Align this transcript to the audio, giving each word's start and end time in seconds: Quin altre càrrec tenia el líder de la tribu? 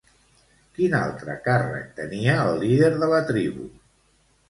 Quin 0.77 0.95
altre 1.01 1.35
càrrec 1.49 1.93
tenia 2.01 2.41
el 2.49 2.61
líder 2.65 2.93
de 3.01 3.15
la 3.17 3.25
tribu? 3.33 3.73